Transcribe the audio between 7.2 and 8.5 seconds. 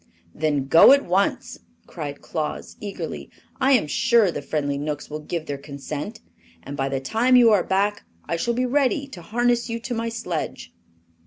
you are back I